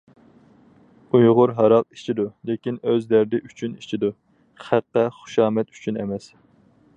ئۇيغۇر 1.17 1.51
ھاراق 1.59 1.85
ئىچىدۇ، 1.95 2.25
لېكىن 2.51 2.79
ئۆز 2.93 3.05
دەردى 3.11 3.41
ئۈچۈن 3.49 3.77
ئىچىدۇ، 3.83 4.11
خەققە 4.71 5.05
خۇشامەت 5.19 5.75
ئۈچۈن 5.79 6.03
ئەمەس. 6.05 6.31